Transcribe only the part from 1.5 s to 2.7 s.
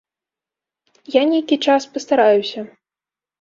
час пастараюся.